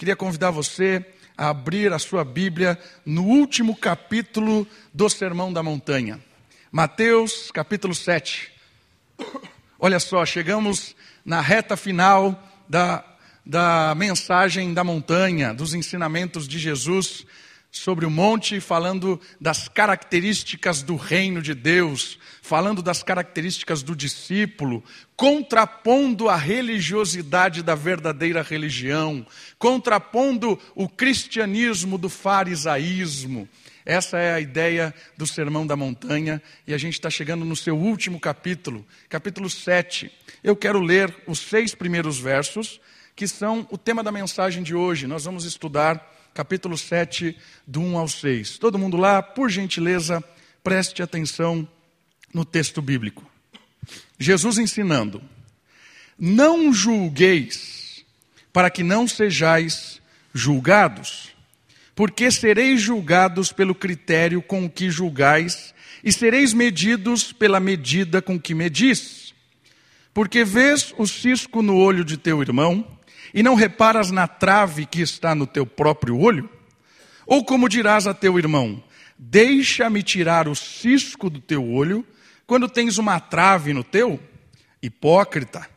[0.00, 1.04] queria convidar você
[1.36, 6.18] a abrir a sua Bíblia no último capítulo do Sermão da Montanha.
[6.72, 8.50] Mateus, capítulo 7.
[9.78, 13.04] Olha só, chegamos na reta final da,
[13.44, 17.26] da mensagem da montanha, dos ensinamentos de Jesus
[17.70, 24.82] sobre o monte, falando das características do reino de Deus, falando das características do discípulo,
[25.16, 29.24] contrapondo a religiosidade da verdadeira religião,
[29.58, 33.48] contrapondo o cristianismo do farisaísmo.
[33.84, 37.76] Essa é a ideia do Sermão da Montanha e a gente está chegando no seu
[37.76, 40.10] último capítulo, capítulo 7.
[40.42, 42.80] Eu quero ler os seis primeiros versos,
[43.16, 45.06] que são o tema da mensagem de hoje.
[45.06, 48.58] Nós vamos estudar capítulo 7, do 1 ao 6.
[48.58, 50.22] Todo mundo lá, por gentileza,
[50.62, 51.68] preste atenção
[52.32, 53.28] no texto bíblico.
[54.18, 55.22] Jesus ensinando:
[56.18, 58.04] Não julgueis,
[58.52, 60.00] para que não sejais
[60.32, 61.30] julgados,
[61.94, 68.54] porque sereis julgados pelo critério com que julgais, e sereis medidos pela medida com que
[68.54, 69.34] medis.
[70.12, 72.86] Porque vês o cisco no olho de teu irmão,
[73.32, 76.48] e não reparas na trave que está no teu próprio olho?
[77.26, 78.82] Ou como dirás a teu irmão:
[79.16, 82.06] Deixa-me tirar o cisco do teu olho,
[82.46, 84.18] quando tens uma trave no teu?
[84.82, 85.68] Hipócrita,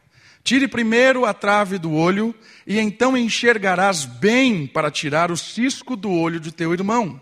[0.44, 2.34] tire primeiro a trave do olho,
[2.66, 7.22] e então enxergarás bem para tirar o cisco do olho de teu irmão.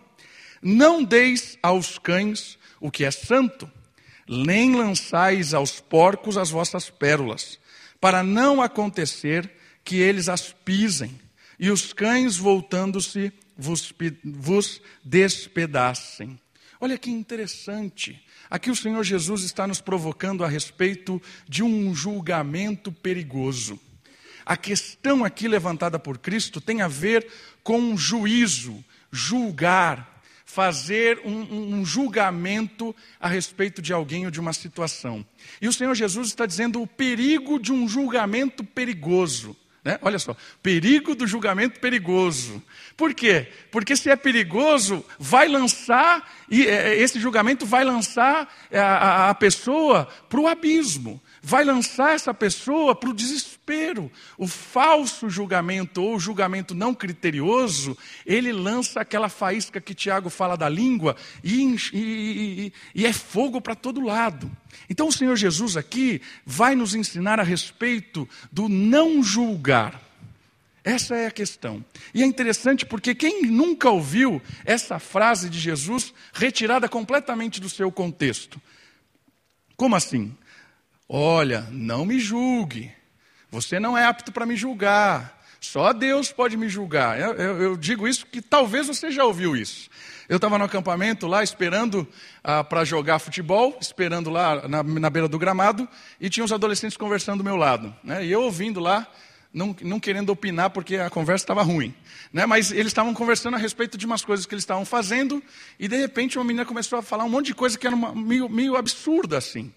[0.61, 3.69] Não deis aos cães o que é santo,
[4.27, 7.59] nem lançais aos porcos as vossas pérolas,
[7.99, 9.51] para não acontecer
[9.83, 11.19] que eles as pisem,
[11.59, 13.93] e os cães, voltando-se, vos,
[14.23, 16.39] vos despedacem.
[16.79, 18.19] Olha que interessante.
[18.49, 23.79] Aqui o Senhor Jesus está nos provocando a respeito de um julgamento perigoso.
[24.43, 27.27] A questão aqui levantada por Cristo tem a ver
[27.63, 34.51] com um juízo, julgar, fazer um, um, julgamento a respeito de alguém ou de uma
[34.51, 35.25] situação.
[35.61, 39.55] E o Senhor Jesus está dizendo o perigo de um julgamento perigoso.
[39.83, 39.97] Né?
[40.01, 42.61] Olha só, perigo do julgamento perigoso.
[42.95, 43.47] Por quê?
[43.71, 49.33] Porque se é perigoso, vai lançar, e é, esse julgamento vai lançar a, a, a
[49.33, 53.50] pessoa para o abismo vai lançar essa pessoa para o desespero.
[54.37, 60.69] O falso julgamento ou julgamento não criterioso, ele lança aquela faísca que Tiago fala da
[60.69, 64.51] língua e, e, e, e é fogo para todo lado.
[64.89, 70.01] Então o Senhor Jesus aqui vai nos ensinar a respeito do não julgar.
[70.83, 71.83] Essa é a questão.
[72.13, 77.91] E é interessante porque quem nunca ouviu essa frase de Jesus retirada completamente do seu
[77.91, 78.59] contexto?
[79.75, 80.35] Como assim?
[81.07, 82.91] Olha, não me julgue.
[83.51, 85.39] Você não é apto para me julgar.
[85.59, 87.19] Só Deus pode me julgar.
[87.19, 89.89] Eu, eu, eu, digo isso que talvez você já ouviu isso.
[90.27, 92.07] Eu estava no acampamento lá esperando
[92.41, 95.87] ah, para jogar futebol, esperando lá na, na, beira do gramado,
[96.19, 97.93] e tinha uns adolescentes conversando do meu lado.
[98.01, 98.25] Né?
[98.25, 99.05] E eu ouvindo lá,
[99.53, 101.93] não, não querendo opinar porque a conversa estava ruim.
[102.31, 102.45] Né?
[102.45, 105.43] Mas eles estavam conversando a respeito de umas coisas que eles estavam fazendo,
[105.77, 108.15] e de repente uma menina começou a falar um monte de coisa que era uma,
[108.15, 109.73] meio, meio absurda assim.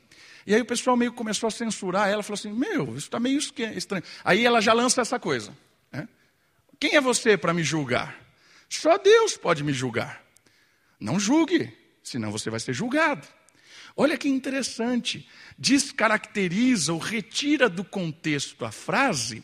[0.46, 3.38] E aí o pessoal meio começou a censurar ela, falou assim: Meu, isso está meio
[3.38, 4.04] estranho.
[4.22, 5.56] Aí ela já lança essa coisa:
[5.92, 6.08] né?
[6.78, 8.18] Quem é você para me julgar?
[8.68, 10.22] Só Deus pode me julgar.
[11.00, 11.72] Não julgue,
[12.02, 13.26] senão você vai ser julgado.
[13.96, 15.28] Olha que interessante.
[15.56, 19.42] Descaracteriza ou retira do contexto a frase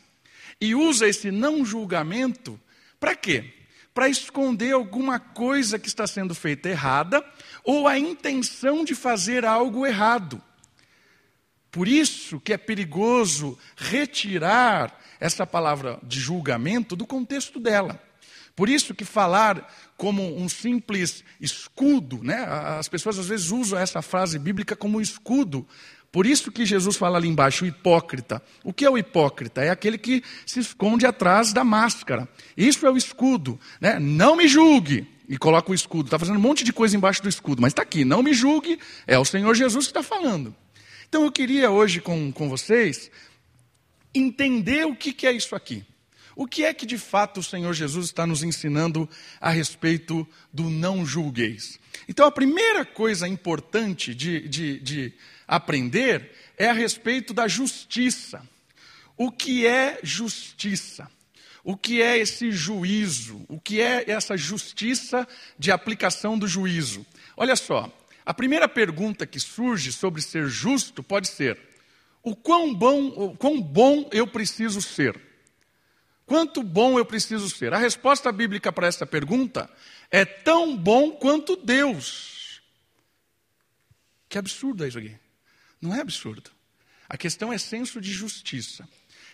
[0.61, 2.61] e usa esse não julgamento
[2.99, 3.55] para quê?
[3.95, 7.25] Para esconder alguma coisa que está sendo feita errada
[7.65, 10.43] ou a intenção de fazer algo errado.
[11.71, 18.03] Por isso que é perigoso retirar essa palavra de julgamento do contexto dela.
[18.57, 22.45] Por isso que falar como um simples escudo, né?
[22.79, 25.67] As pessoas às vezes usam essa frase bíblica como escudo.
[26.13, 28.43] Por isso que Jesus fala ali embaixo, o hipócrita.
[28.65, 29.63] O que é o hipócrita?
[29.63, 32.29] É aquele que se esconde atrás da máscara.
[32.57, 33.59] Isso é o escudo.
[33.81, 33.99] Né?
[34.01, 35.07] Não me julgue.
[35.29, 36.09] E coloca o escudo.
[36.09, 37.63] Está fazendo um monte de coisa embaixo do escudo.
[37.63, 38.81] Mas está aqui, não me julgue.
[39.07, 40.53] É o Senhor Jesus que está falando.
[41.11, 43.11] Então eu queria hoje com, com vocês
[44.15, 45.85] entender o que, que é isso aqui.
[46.37, 49.11] O que é que de fato o Senhor Jesus está nos ensinando
[49.41, 51.81] a respeito do não julgueis?
[52.09, 55.13] Então a primeira coisa importante de, de, de
[55.49, 58.49] aprender é a respeito da justiça.
[59.17, 61.11] O que é justiça?
[61.65, 63.45] O que é esse juízo?
[63.49, 65.27] O que é essa justiça
[65.59, 67.05] de aplicação do juízo?
[67.37, 67.93] Olha só,
[68.31, 71.59] a primeira pergunta que surge sobre ser justo pode ser:
[72.23, 75.21] o quão bom, o quão bom eu preciso ser?
[76.25, 77.75] Quanto bom eu preciso ser?
[77.75, 79.69] A resposta bíblica para essa pergunta
[80.13, 82.63] é tão bom quanto Deus.
[84.29, 85.17] Que absurdo é isso aqui.
[85.83, 86.53] Não é absurdo.
[87.09, 88.89] A questão é senso de justiça.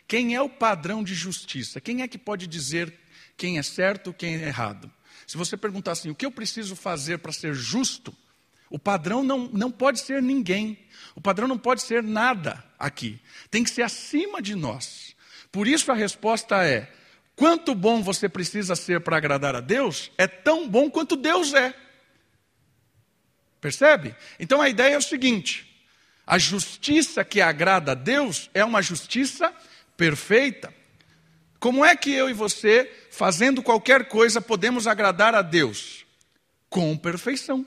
[0.09, 1.83] Quem é o padrão de justiça?
[1.83, 2.99] Quem é que pode dizer
[3.37, 4.91] quem é certo, quem é errado?
[5.27, 8.17] Se você perguntar assim, o que eu preciso fazer para ser justo?
[8.69, 10.79] O padrão não, não pode ser ninguém.
[11.15, 13.21] O padrão não pode ser nada aqui.
[13.51, 15.15] Tem que ser acima de nós.
[15.53, 16.93] Por isso a resposta é:
[17.35, 21.75] quanto bom você precisa ser para agradar a Deus, é tão bom quanto Deus é.
[23.61, 24.15] Percebe?
[24.39, 25.67] Então a ideia é o seguinte:
[26.27, 29.55] a justiça que agrada a Deus é uma justiça
[29.97, 30.75] perfeita.
[31.59, 36.05] Como é que eu e você, fazendo qualquer coisa, podemos agradar a Deus?
[36.69, 37.67] Com perfeição.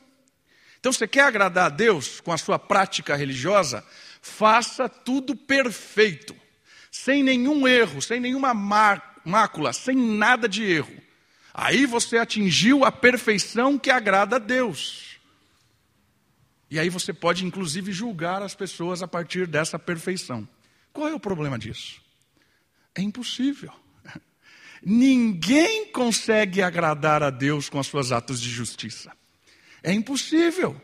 [0.80, 3.86] Então, você quer agradar a Deus com a sua prática religiosa?
[4.22, 6.36] Faça tudo perfeito,
[6.90, 10.96] sem nenhum erro, sem nenhuma mácula, sem nada de erro.
[11.54, 15.20] Aí você atingiu a perfeição que agrada a Deus.
[16.72, 20.48] E aí você pode, inclusive, julgar as pessoas a partir dessa perfeição.
[20.94, 22.02] Qual é o problema disso?
[22.94, 23.74] É impossível.
[24.84, 29.12] Ninguém consegue agradar a Deus com as suas atos de justiça.
[29.84, 30.80] É impossível.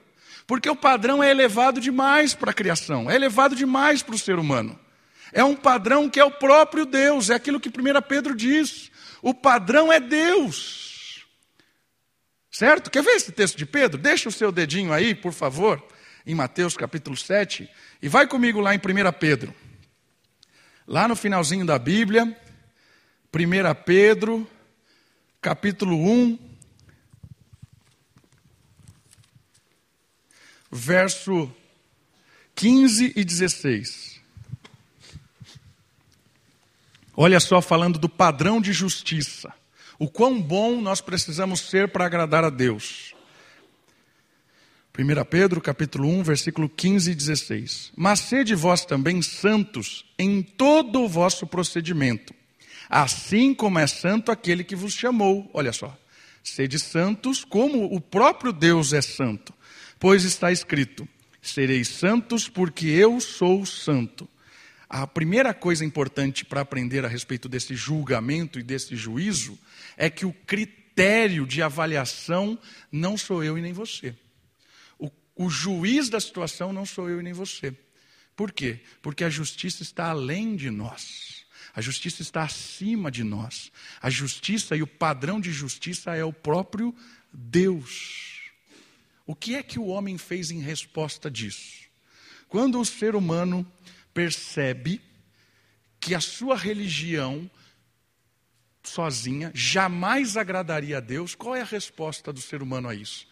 [0.48, 4.38] Porque o padrão é elevado demais para a criação, é elevado demais para o ser
[4.38, 4.80] humano.
[5.34, 7.72] É um padrão que é o próprio Deus, é aquilo que 1
[8.08, 8.92] Pedro diz.
[9.22, 11.26] O padrão é Deus.
[12.52, 12.90] Certo?
[12.90, 14.00] Quer ver esse texto de Pedro?
[14.00, 15.84] Deixa o seu dedinho aí, por favor,
[16.26, 17.70] em Mateus capítulo 7,
[18.02, 18.82] e vai comigo lá em 1
[19.20, 19.54] Pedro.
[20.88, 22.24] Lá no finalzinho da Bíblia,
[23.34, 24.48] 1 Pedro,
[25.42, 26.55] capítulo 1,
[30.76, 31.50] verso
[32.54, 34.20] 15 e 16.
[37.16, 39.54] Olha só, falando do padrão de justiça.
[39.98, 43.16] O quão bom nós precisamos ser para agradar a Deus.
[44.98, 47.92] 1 Pedro, capítulo 1, versículo 15 e 16.
[47.96, 52.34] Mas sede vós também santos em todo o vosso procedimento,
[52.90, 55.50] assim como é santo aquele que vos chamou.
[55.54, 55.98] Olha só.
[56.44, 59.55] Sede santos como o próprio Deus é santo.
[60.00, 61.08] Pois está escrito:
[61.42, 64.28] Sereis santos, porque eu sou santo.
[64.90, 69.58] A primeira coisa importante para aprender a respeito desse julgamento e desse juízo
[69.98, 72.58] é que o critério de avaliação
[72.92, 74.16] não sou eu e nem você.
[74.98, 77.76] O, o juiz da situação não sou eu e nem você.
[78.36, 78.82] Por quê?
[79.02, 81.46] Porque a justiça está além de nós.
[81.74, 83.72] A justiça está acima de nós.
[84.02, 86.96] A justiça e o padrão de justiça é o próprio
[87.34, 88.35] Deus.
[89.26, 91.86] O que é que o homem fez em resposta disso?
[92.48, 93.66] Quando o ser humano
[94.14, 95.02] percebe
[96.00, 97.50] que a sua religião
[98.84, 103.28] sozinha jamais agradaria a Deus, qual é a resposta do ser humano a isso?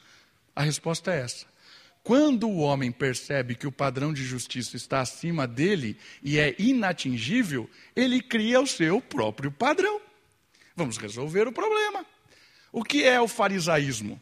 [0.56, 1.46] A resposta é essa.
[2.04, 7.70] Quando o homem percebe que o padrão de justiça está acima dele e é inatingível,
[7.96, 10.02] ele cria o seu próprio padrão.
[10.76, 12.06] Vamos resolver o problema.
[12.72, 14.20] O que é o farisaísmo?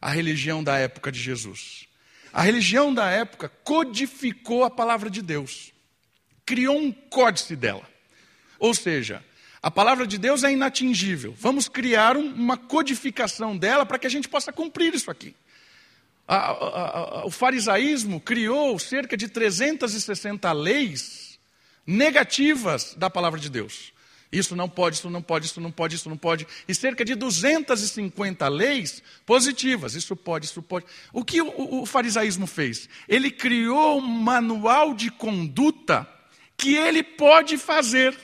[0.00, 1.86] A religião da época de Jesus.
[2.32, 5.72] A religião da época codificou a palavra de Deus,
[6.44, 7.88] criou um códice dela.
[8.58, 9.24] Ou seja,
[9.62, 11.34] a palavra de Deus é inatingível.
[11.38, 15.34] Vamos criar um, uma codificação dela para que a gente possa cumprir isso aqui.
[16.26, 21.38] A, a, a, o farisaísmo criou cerca de 360 leis
[21.86, 23.92] negativas da palavra de Deus.
[24.30, 26.46] Isso não pode, isso não pode, isso não pode, isso não pode.
[26.68, 29.94] E cerca de 250 leis positivas.
[29.94, 30.84] Isso pode, isso pode.
[31.12, 32.88] O que o, o farisaísmo fez?
[33.08, 36.06] Ele criou um manual de conduta
[36.58, 38.14] que ele pode fazer.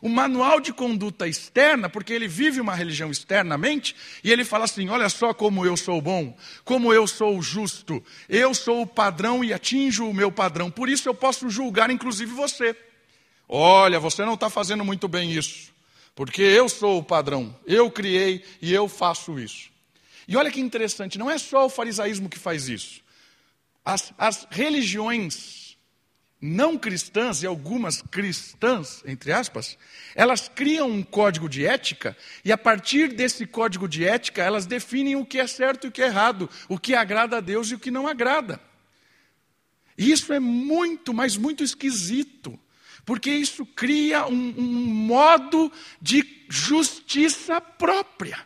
[0.00, 4.88] O manual de conduta externa, porque ele vive uma religião externamente, e ele fala assim:
[4.88, 9.52] olha só como eu sou bom, como eu sou justo, eu sou o padrão e
[9.52, 12.76] atinjo o meu padrão, por isso eu posso julgar inclusive você.
[13.48, 15.72] Olha, você não está fazendo muito bem isso,
[16.14, 19.70] porque eu sou o padrão, eu criei e eu faço isso.
[20.26, 23.00] E olha que interessante, não é só o farisaísmo que faz isso.
[23.82, 25.78] As, as religiões
[26.40, 29.78] não cristãs e algumas cristãs, entre aspas,
[30.14, 32.14] elas criam um código de ética
[32.44, 35.90] e a partir desse código de ética elas definem o que é certo e o
[35.90, 38.60] que é errado, o que agrada a Deus e o que não agrada.
[39.96, 42.60] E isso é muito, mas muito esquisito
[43.08, 48.38] porque isso cria um, um modo de justiça própria.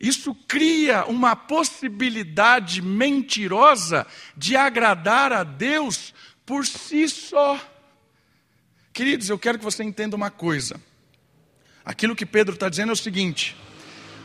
[0.00, 4.04] Isso cria uma possibilidade mentirosa
[4.36, 6.12] de agradar a Deus
[6.44, 7.56] por si só.
[8.92, 10.82] Queridos, eu quero que você entenda uma coisa.
[11.84, 13.54] Aquilo que Pedro está dizendo é o seguinte: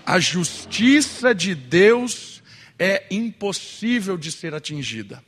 [0.03, 2.41] a justiça de Deus
[2.79, 5.23] é impossível de ser atingida.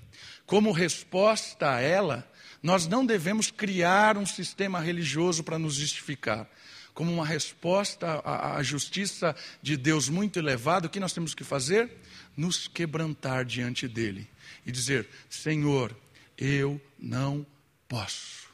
[0.47, 2.30] Como resposta a ela,
[2.61, 6.47] nós não devemos criar um sistema religioso para nos justificar.
[6.93, 11.43] Como uma resposta à, à justiça de Deus muito elevada, o que nós temos que
[11.43, 11.89] fazer?
[12.35, 14.27] Nos quebrantar diante dele
[14.65, 15.95] e dizer: Senhor,
[16.37, 17.45] eu não
[17.87, 18.49] posso.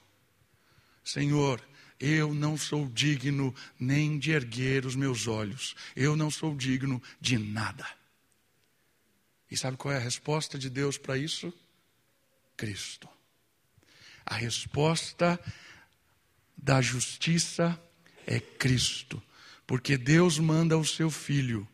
[1.03, 1.61] Senhor,
[1.99, 5.75] eu não sou digno nem de erguer os meus olhos.
[5.95, 7.87] Eu não sou digno de nada.
[9.49, 11.53] E sabe qual é a resposta de Deus para isso?
[12.55, 13.07] Cristo.
[14.29, 15.39] A resposta
[16.57, 17.81] da justiça
[18.25, 19.23] é Cristo,
[19.65, 21.65] porque Deus manda o seu filho,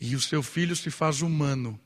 [0.00, 1.78] e o seu filho se faz humano.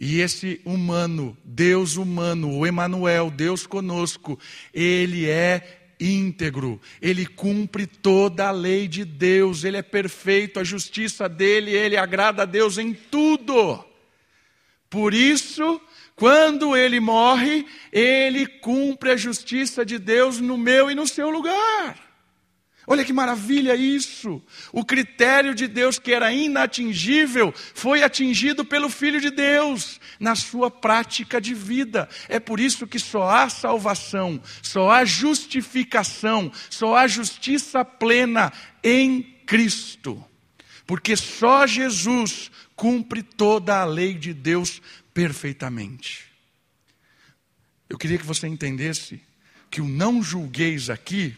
[0.00, 4.38] E esse humano, Deus humano, o Emanuel, Deus conosco,
[4.74, 11.28] ele é íntegro, ele cumpre toda a lei de Deus, ele é perfeito, a justiça
[11.28, 13.84] dele, ele agrada a Deus em tudo.
[14.90, 15.80] Por isso,
[16.16, 22.06] quando ele morre, ele cumpre a justiça de Deus no meu e no seu lugar.
[22.86, 24.40] Olha que maravilha isso!
[24.72, 30.70] O critério de Deus que era inatingível foi atingido pelo Filho de Deus na sua
[30.70, 32.08] prática de vida.
[32.28, 39.20] É por isso que só há salvação, só há justificação, só há justiça plena em
[39.44, 40.24] Cristo.
[40.86, 44.80] Porque só Jesus cumpre toda a lei de Deus
[45.16, 46.26] perfeitamente.
[47.88, 49.18] Eu queria que você entendesse
[49.70, 51.34] que o não julgueis aqui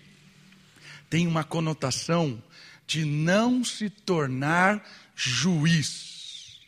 [1.09, 2.43] tem uma conotação
[2.89, 6.59] de não se tornar juiz,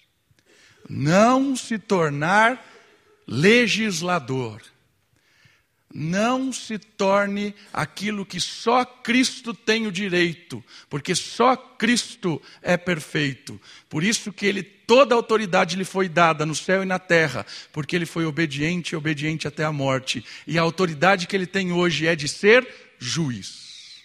[0.89, 2.65] não se tornar
[3.27, 4.63] legislador
[5.93, 13.61] não se torne aquilo que só Cristo tem o direito, porque só Cristo é perfeito.
[13.89, 17.45] Por isso que ele toda a autoridade lhe foi dada no céu e na terra,
[17.73, 20.25] porque ele foi obediente e obediente até a morte.
[20.47, 22.67] E a autoridade que ele tem hoje é de ser
[22.99, 24.05] juiz.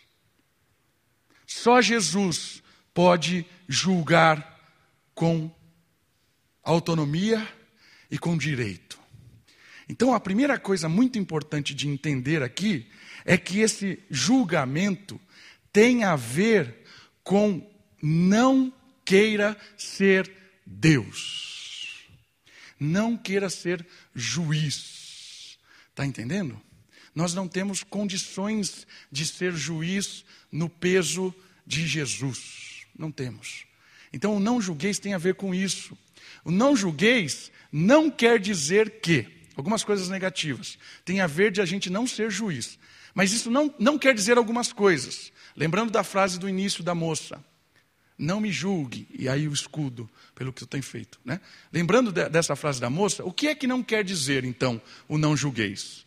[1.45, 2.63] Só Jesus
[2.93, 4.59] pode julgar
[5.13, 5.51] com
[6.63, 7.47] autonomia
[8.09, 8.94] e com direito.
[9.87, 12.87] Então, a primeira coisa muito importante de entender aqui
[13.23, 15.19] é que esse julgamento
[15.71, 16.83] tem a ver
[17.23, 17.67] com
[18.01, 18.73] não
[19.03, 20.31] queira ser
[20.65, 22.07] Deus,
[22.79, 25.57] não queira ser juiz.
[25.89, 26.59] Está entendendo?
[27.13, 31.33] Nós não temos condições de ser juiz no peso
[31.65, 32.85] de Jesus.
[32.97, 33.65] Não temos.
[34.11, 35.97] Então, o não julgueis tem a ver com isso.
[36.43, 40.77] O não julgueis não quer dizer que algumas coisas negativas.
[41.03, 42.77] Tem a ver de a gente não ser juiz.
[43.13, 45.31] Mas isso não, não quer dizer algumas coisas.
[45.55, 47.43] Lembrando da frase do início da moça.
[48.17, 51.19] Não me julgue, e aí o escudo pelo que tu tem feito.
[51.23, 51.39] Né?
[51.71, 55.17] Lembrando de, dessa frase da moça, o que é que não quer dizer, então, o
[55.17, 56.05] não julgueis?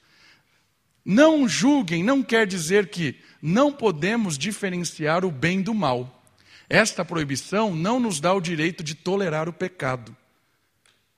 [1.04, 6.22] Não julguem não quer dizer que não podemos diferenciar o bem do mal.
[6.68, 10.14] Esta proibição não nos dá o direito de tolerar o pecado.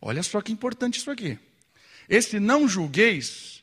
[0.01, 1.39] Olha só que importante isso aqui.
[2.11, 3.62] Esse não julgueis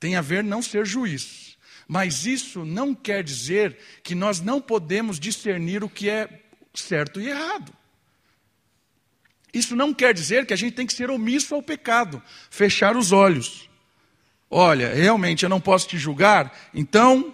[0.00, 1.56] tem a ver não ser juiz.
[1.86, 6.28] Mas isso não quer dizer que nós não podemos discernir o que é
[6.74, 7.72] certo e errado.
[9.54, 13.12] Isso não quer dizer que a gente tem que ser omisso ao pecado, fechar os
[13.12, 13.70] olhos.
[14.50, 17.32] Olha, realmente eu não posso te julgar, então.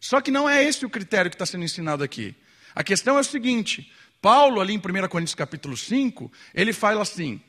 [0.00, 2.34] Só que não é esse o critério que está sendo ensinado aqui.
[2.74, 3.92] A questão é o seguinte:
[4.22, 7.40] Paulo, ali em 1 Coríntios capítulo 5, ele fala assim: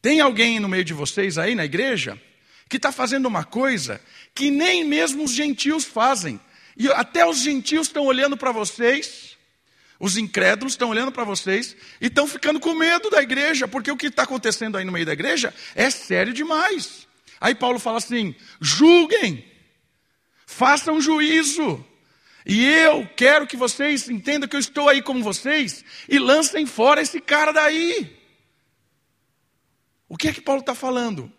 [0.00, 2.20] tem alguém no meio de vocês aí na igreja
[2.68, 4.00] que está fazendo uma coisa
[4.34, 6.40] que nem mesmo os gentios fazem.
[6.76, 9.36] E até os gentios estão olhando para vocês,
[9.98, 13.96] os incrédulos estão olhando para vocês e estão ficando com medo da igreja, porque o
[13.96, 17.08] que está acontecendo aí no meio da igreja é sério demais.
[17.40, 19.44] Aí Paulo fala assim: julguem,
[20.46, 21.84] façam juízo.
[22.46, 27.02] E eu quero que vocês entendam que eu estou aí com vocês e lancem fora
[27.02, 28.17] esse cara daí.
[30.08, 31.30] O que é que Paulo está falando?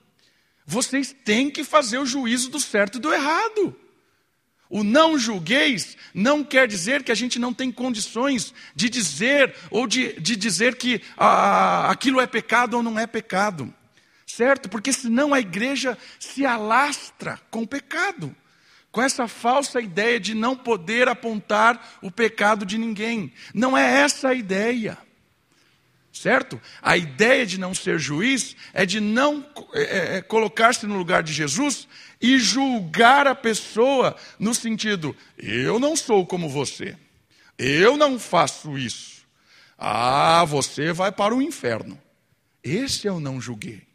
[0.66, 3.76] Vocês têm que fazer o juízo do certo e do errado.
[4.70, 9.88] O não julgueis não quer dizer que a gente não tem condições de dizer ou
[9.88, 13.74] de, de dizer que ah, aquilo é pecado ou não é pecado.
[14.28, 14.70] Certo?
[14.70, 18.36] Porque senão a igreja se alastra com o pecado.
[18.92, 23.34] Com essa falsa ideia de não poder apontar o pecado de ninguém.
[23.56, 25.00] Não é essa a ideia.
[26.12, 26.60] Certo?
[26.82, 31.22] A ideia de não ser juiz é de não é, é, é, colocar-se no lugar
[31.22, 31.88] de Jesus
[32.20, 36.98] e julgar a pessoa no sentido: eu não sou como você,
[37.58, 39.20] eu não faço isso.
[39.78, 41.98] Ah, você vai para o inferno.
[42.62, 43.88] Esse eu não julguei.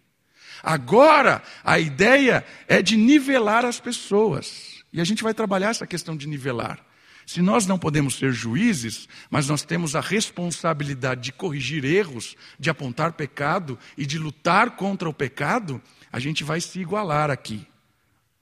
[0.62, 4.82] Agora, a ideia é de nivelar as pessoas.
[4.90, 6.82] E a gente vai trabalhar essa questão de nivelar.
[7.26, 12.68] Se nós não podemos ser juízes, mas nós temos a responsabilidade de corrigir erros, de
[12.68, 15.80] apontar pecado e de lutar contra o pecado,
[16.12, 17.66] a gente vai se igualar aqui.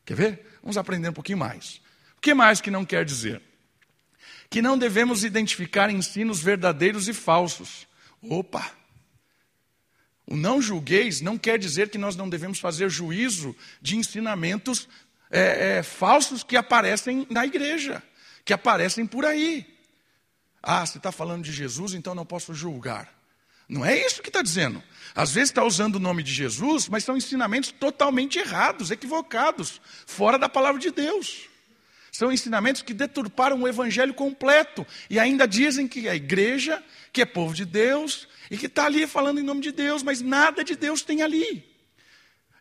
[0.05, 0.47] Quer ver?
[0.63, 1.81] Vamos aprender um pouquinho mais.
[2.17, 3.41] O que mais que não quer dizer?
[4.51, 7.87] Que não devemos identificar ensinos verdadeiros e falsos.
[8.21, 8.69] Opa!
[10.27, 14.89] O não julgueis não quer dizer que nós não devemos fazer juízo de ensinamentos
[15.31, 18.03] é, é, falsos que aparecem na igreja
[18.45, 19.67] que aparecem por aí.
[20.63, 23.13] Ah, você está falando de Jesus, então não posso julgar.
[23.69, 24.83] Não é isso que está dizendo.
[25.15, 30.39] Às vezes está usando o nome de Jesus, mas são ensinamentos totalmente errados, equivocados, fora
[30.39, 31.49] da palavra de Deus.
[32.13, 37.25] São ensinamentos que deturparam o evangelho completo e ainda dizem que a igreja, que é
[37.25, 40.77] povo de Deus e que está ali falando em nome de Deus, mas nada de
[40.77, 41.65] Deus tem ali.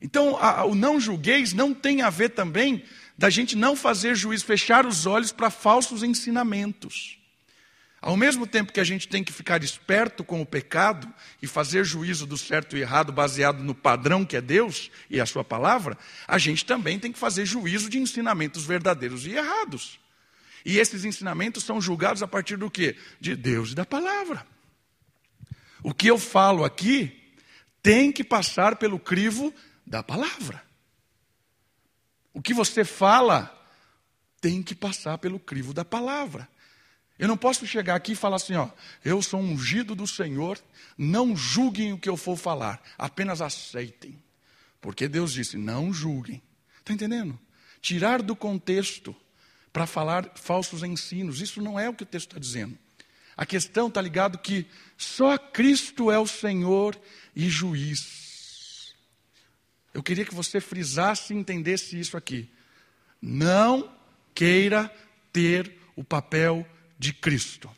[0.02, 2.86] Então, a, o não julgueis não tem a ver também
[3.18, 7.18] da gente não fazer juízo, fechar os olhos para falsos ensinamentos.
[8.01, 11.08] Ao mesmo tempo que a gente tem que ficar esperto com o pecado
[11.39, 15.25] e fazer juízo do certo e errado baseado no padrão que é Deus e a
[15.25, 15.96] sua palavra,
[16.27, 20.00] a gente também tem que fazer juízo de ensinamentos verdadeiros e errados.
[20.65, 22.96] E esses ensinamentos são julgados a partir do quê?
[23.20, 24.48] De Deus e da palavra.
[25.84, 27.36] O que eu falo aqui
[27.84, 29.53] tem que passar pelo crivo
[29.86, 30.63] da palavra.
[32.34, 33.58] O que você fala
[34.42, 36.50] tem que passar pelo crivo da palavra.
[37.20, 38.68] Eu não posso chegar aqui e falar assim, ó,
[39.06, 40.60] eu sou ungido do Senhor,
[40.98, 44.18] não julguem o que eu for falar, apenas aceitem.
[44.82, 46.42] Porque Deus disse, não julguem.
[46.80, 47.40] Está entendendo?
[47.80, 49.16] Tirar do contexto
[49.72, 52.76] para falar falsos ensinos, isso não é o que o texto está dizendo.
[53.38, 54.66] A questão está ligado que
[54.98, 57.00] só Cristo é o Senhor
[57.36, 58.21] e juiz.
[59.94, 62.50] Eu queria que você frisasse e entendesse isso aqui.
[63.22, 63.92] Não
[64.34, 64.94] queira
[65.32, 66.66] ter o papel
[66.98, 67.70] de Cristo.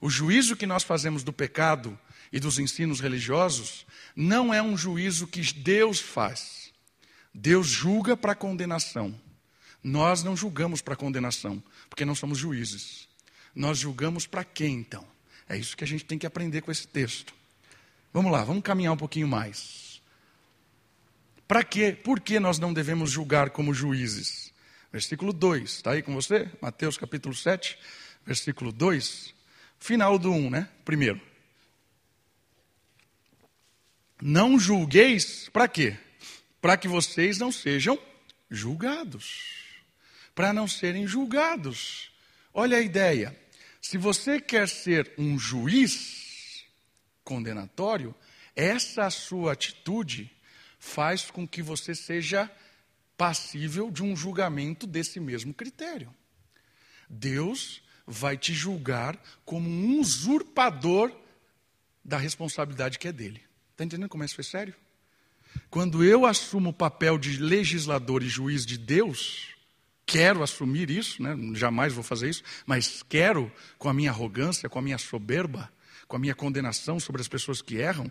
[0.00, 1.98] O juízo que nós fazemos do pecado
[2.32, 6.72] e dos ensinos religiosos não é um juízo que Deus faz.
[7.32, 9.18] Deus julga para condenação.
[9.82, 13.08] Nós não julgamos para condenação, porque não somos juízes.
[13.54, 15.06] Nós julgamos para quem então?
[15.48, 17.34] É isso que a gente tem que aprender com esse texto.
[18.12, 19.89] Vamos lá, vamos caminhar um pouquinho mais.
[21.50, 21.90] Para quê?
[21.90, 24.54] Por que nós não devemos julgar como juízes?
[24.92, 26.48] Versículo 2, está aí com você?
[26.62, 27.76] Mateus capítulo 7,
[28.24, 29.34] versículo 2.
[29.80, 30.68] Final do 1, né?
[30.84, 31.20] Primeiro.
[34.22, 35.98] Não julgueis, para quê?
[36.62, 37.98] Para que vocês não sejam
[38.48, 39.64] julgados.
[40.36, 42.12] Para não serem julgados.
[42.54, 43.36] Olha a ideia.
[43.82, 46.64] Se você quer ser um juiz
[47.24, 48.14] condenatório,
[48.54, 50.30] essa sua atitude
[50.80, 52.50] faz com que você seja
[53.16, 56.12] passível de um julgamento desse mesmo critério.
[57.08, 61.14] Deus vai te julgar como um usurpador
[62.02, 63.42] da responsabilidade que é dele.
[63.72, 64.74] Está entendendo como isso foi sério?
[65.68, 69.48] Quando eu assumo o papel de legislador e juiz de Deus,
[70.06, 71.36] quero assumir isso, né?
[71.54, 75.70] jamais vou fazer isso, mas quero, com a minha arrogância, com a minha soberba,
[76.08, 78.10] com a minha condenação sobre as pessoas que erram,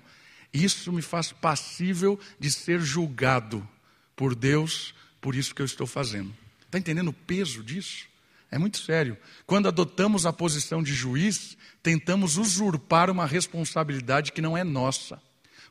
[0.54, 3.68] isso me faz passível de ser julgado
[4.16, 6.34] por Deus por isso que eu estou fazendo.
[6.66, 8.08] Está entendendo o peso disso?
[8.52, 9.18] É muito sério.
[9.46, 15.22] Quando adotamos a posição de juiz, tentamos usurpar uma responsabilidade que não é nossa.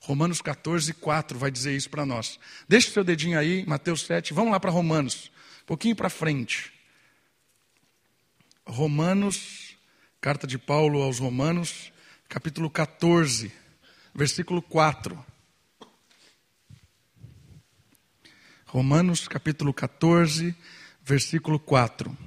[0.01, 2.39] Romanos 14, 4 vai dizer isso para nós.
[2.69, 4.33] Deixa o seu dedinho aí, Mateus 7.
[4.33, 5.31] Vamos lá para Romanos,
[5.63, 6.73] um pouquinho para frente.
[8.65, 9.77] Romanos,
[10.21, 11.93] carta de Paulo aos Romanos,
[12.29, 13.51] capítulo 14
[14.19, 15.25] versículo 4.
[18.67, 20.57] Romanos capítulo 14,
[21.05, 22.19] versículo 4.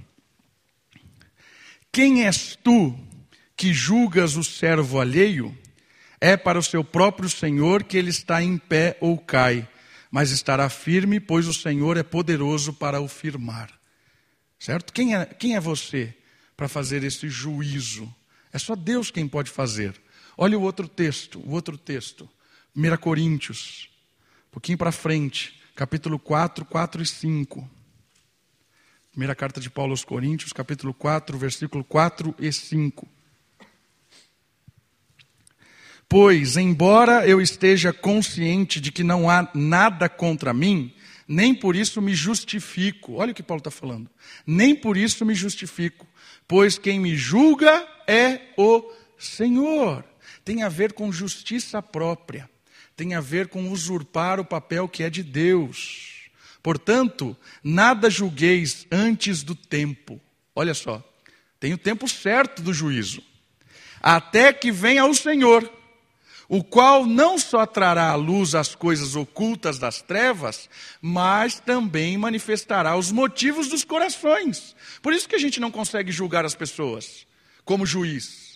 [1.91, 2.97] Quem és tu
[3.57, 5.55] que julgas o servo alheio?
[6.21, 9.67] É para o seu próprio Senhor que ele está em pé ou cai,
[10.09, 13.69] mas estará firme, pois o Senhor é poderoso para o firmar.
[14.57, 14.93] Certo?
[14.93, 16.15] Quem é, quem é você
[16.55, 18.09] para fazer esse juízo?
[18.53, 20.00] É só Deus quem pode fazer.
[20.37, 22.29] Olha o outro texto, o outro texto.
[22.75, 23.89] 1 Coríntios,
[24.47, 27.69] um pouquinho para frente, capítulo 4, 4 e 5.
[29.11, 33.07] Primeira carta de Paulo aos Coríntios, capítulo 4, versículo 4 e 5.
[36.07, 40.93] Pois, embora eu esteja consciente de que não há nada contra mim,
[41.27, 43.13] nem por isso me justifico.
[43.13, 44.09] Olha o que Paulo está falando.
[44.45, 46.05] Nem por isso me justifico,
[46.47, 50.03] pois quem me julga é o Senhor.
[50.43, 52.49] Tem a ver com justiça própria,
[52.95, 56.29] tem a ver com usurpar o papel que é de Deus.
[56.63, 60.19] Portanto, nada julgueis antes do tempo.
[60.55, 61.03] Olha só,
[61.59, 63.23] tem o tempo certo do juízo,
[64.01, 65.69] até que venha o Senhor
[66.53, 70.69] o qual não só trará à luz as coisas ocultas das trevas,
[71.01, 74.75] mas também manifestará os motivos dos corações.
[75.01, 77.25] Por isso que a gente não consegue julgar as pessoas
[77.63, 78.50] como juiz,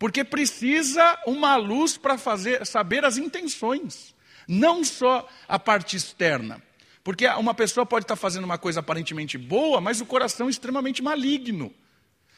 [0.00, 4.14] porque precisa uma luz para fazer saber as intenções,
[4.48, 6.62] não só a parte externa.
[7.04, 11.02] Porque uma pessoa pode estar fazendo uma coisa aparentemente boa, mas o coração é extremamente
[11.02, 11.70] maligno.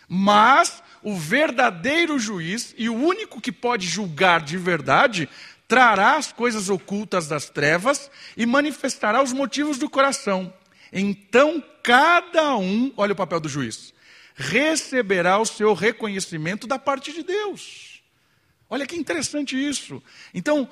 [0.08, 5.28] Mas o verdadeiro juiz e o único que pode julgar de verdade
[5.68, 10.52] trará as coisas ocultas das trevas e manifestará os motivos do coração.
[10.92, 13.94] Então cada um, olha o papel do juiz,
[14.34, 18.02] receberá o seu reconhecimento da parte de Deus.
[18.68, 20.02] Olha que interessante isso.
[20.32, 20.68] Então,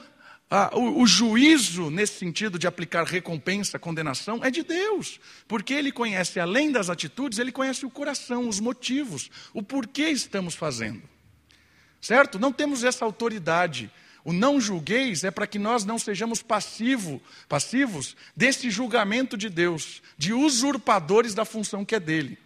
[0.51, 5.93] ah, o, o, juízo, nesse sentido de aplicar recompensa, condenação, é de Deus, porque Ele
[5.93, 11.03] conhece, além das atitudes, Ele conhece o coração, os motivos, o porquê estamos fazendo.
[12.01, 12.39] Certo?
[12.39, 13.91] Não temos essa autoridade.
[14.25, 20.03] O não julgueis é para que nós não sejamos passivo, passivos desse julgamento de Deus,
[20.19, 22.39] de usurpadores da função que é dele.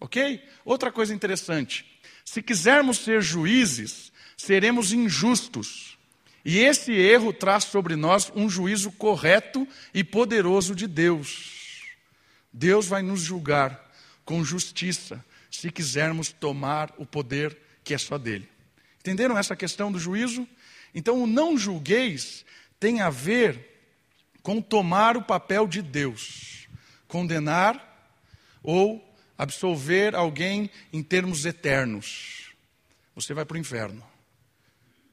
[0.00, 0.42] Ok?
[0.64, 1.84] Outra coisa interessante:
[2.24, 5.98] se quisermos ser juízes, seremos injustos
[6.44, 11.82] e esse erro traz sobre nós um juízo correto e poderoso de Deus.
[12.50, 13.92] Deus vai nos julgar
[14.24, 18.48] com justiça, se quisermos tomar o poder que é só dele.
[19.00, 20.46] Entenderam essa questão do juízo?
[20.94, 22.44] Então, o não julgueis
[22.80, 23.78] tem a ver
[24.42, 26.66] com tomar o papel de Deus,
[27.06, 28.10] condenar
[28.62, 29.06] ou
[29.38, 32.52] absolver alguém em termos eternos.
[33.14, 34.04] Você vai para o inferno.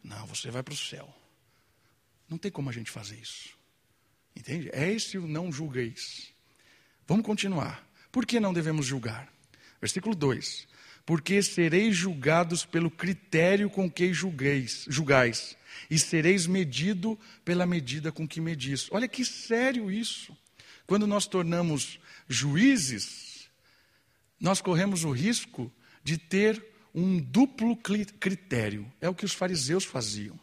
[0.04, 1.08] Não, você vai para o céu.
[2.28, 3.56] Não tem como a gente fazer isso.
[4.36, 4.70] Entende?
[4.74, 6.34] É esse o não julgueis.
[7.08, 7.88] Vamos continuar.
[8.12, 9.32] Por que não devemos julgar?
[9.80, 10.68] Versículo 2:
[11.06, 15.56] Porque sereis julgados pelo critério com que julgueis, julgais,
[15.90, 18.88] e sereis medido pela medida com que medis.
[18.92, 20.36] Olha que sério isso.
[20.88, 23.25] Quando nós tornamos juízes,
[24.40, 25.72] nós corremos o risco
[26.04, 28.92] de ter um duplo critério.
[29.02, 30.40] É o que os fariseus faziam.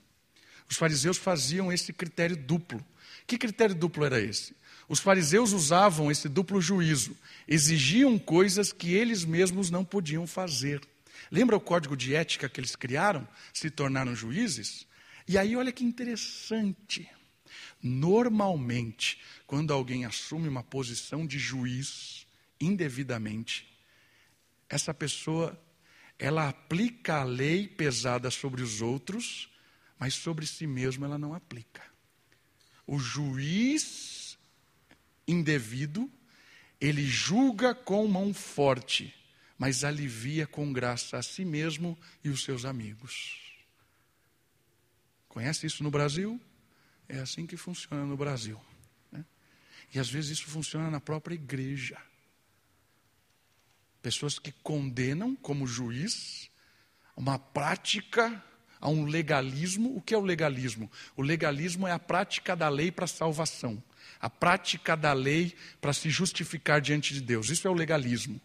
[0.68, 2.84] Os fariseus faziam esse critério duplo.
[3.26, 4.54] Que critério duplo era esse?
[4.88, 7.16] Os fariseus usavam esse duplo juízo,
[7.48, 10.80] exigiam coisas que eles mesmos não podiam fazer.
[11.30, 13.26] Lembra o código de ética que eles criaram?
[13.54, 14.86] Se tornaram juízes?
[15.26, 17.08] E aí, olha que interessante.
[17.82, 22.26] Normalmente, quando alguém assume uma posição de juiz
[22.60, 23.71] indevidamente,
[24.72, 25.56] essa pessoa
[26.18, 29.52] ela aplica a lei pesada sobre os outros
[30.02, 31.80] mas sobre si mesmo ela não aplica.
[32.84, 34.36] O juiz
[35.28, 36.10] indevido,
[36.80, 39.14] ele julga com mão forte,
[39.56, 43.38] mas alivia com graça a si mesmo e os seus amigos.
[45.28, 46.40] Conhece isso no Brasil?
[47.08, 48.60] É assim que funciona no Brasil.
[49.12, 49.24] Né?
[49.94, 51.96] E às vezes isso funciona na própria igreja.
[54.02, 56.50] Pessoas que condenam como juiz
[57.16, 58.42] uma prática
[58.80, 59.96] a um legalismo.
[59.96, 60.90] O que é o legalismo?
[61.16, 63.82] O legalismo é a prática da lei para salvação,
[64.20, 67.48] a prática da lei para se justificar diante de Deus.
[67.48, 68.40] Isso é o legalismo.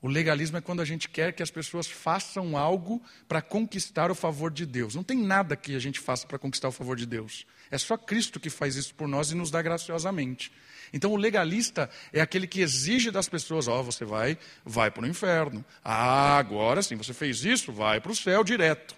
[0.00, 4.14] O legalismo é quando a gente quer que as pessoas façam algo para conquistar o
[4.14, 4.94] favor de Deus.
[4.94, 7.46] Não tem nada que a gente faça para conquistar o favor de Deus.
[7.70, 10.52] É só Cristo que faz isso por nós e nos dá graciosamente.
[10.92, 15.04] Então o legalista é aquele que exige das pessoas, ó, oh, você vai, vai para
[15.04, 15.64] o inferno.
[15.84, 18.94] Ah, agora sim, você fez isso, vai para o céu direto.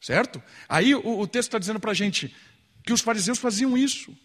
[0.00, 0.42] Certo?
[0.68, 2.34] Aí o, o texto está dizendo para a gente
[2.84, 4.16] que os fariseus faziam isso.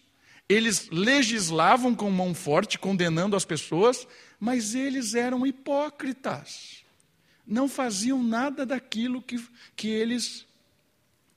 [0.48, 4.06] Eles legislavam com mão forte, condenando as pessoas,
[4.38, 6.82] mas eles eram hipócritas.
[7.46, 9.42] Não faziam nada daquilo que,
[9.74, 10.46] que eles,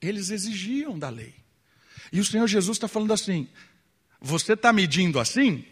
[0.00, 1.34] eles exigiam da lei.
[2.12, 3.48] E o Senhor Jesus está falando assim:
[4.20, 5.64] você está medindo assim?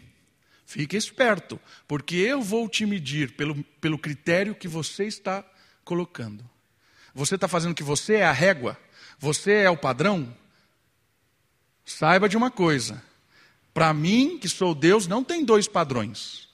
[0.65, 5.45] Fique esperto, porque eu vou te medir pelo, pelo critério que você está
[5.83, 6.43] colocando.
[7.13, 8.77] Você está fazendo que você é a régua?
[9.19, 10.35] Você é o padrão?
[11.85, 13.01] Saiba de uma coisa:
[13.73, 16.49] para mim, que sou Deus, não tem dois padrões.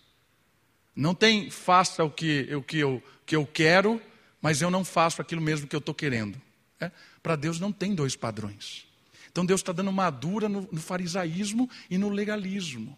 [0.94, 4.02] Não tem faça o que, o que, eu, que eu quero,
[4.42, 6.40] mas eu não faço aquilo mesmo que eu estou querendo.
[6.80, 6.92] É?
[7.24, 8.86] Para Deus não tem dois padrões.
[9.32, 12.98] Então Deus está dando uma dura no, no farisaísmo e no legalismo.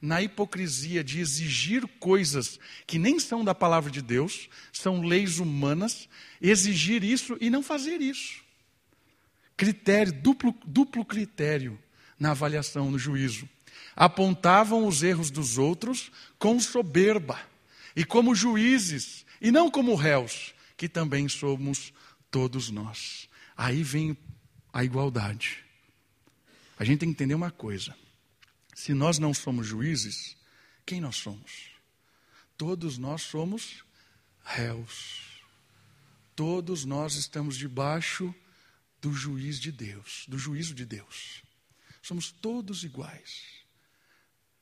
[0.00, 6.08] Na hipocrisia de exigir coisas que nem são da palavra de Deus, são leis humanas,
[6.40, 8.42] exigir isso e não fazer isso.
[9.56, 11.78] Critério, duplo, duplo critério
[12.18, 13.48] na avaliação, no juízo.
[13.94, 17.38] Apontavam os erros dos outros com soberba
[17.94, 21.92] e como juízes, e não como réus, que também somos
[22.30, 23.28] todos nós.
[23.56, 24.16] Aí vem
[24.72, 25.64] a igualdade.
[26.78, 27.94] A gente tem que entender uma coisa:
[28.74, 30.36] se nós não somos juízes,
[30.86, 31.70] quem nós somos?
[32.56, 33.84] Todos nós somos
[34.44, 35.42] réus.
[36.34, 38.34] Todos nós estamos debaixo
[39.00, 41.42] do juiz de Deus, do juízo de Deus.
[42.00, 43.42] Somos todos iguais.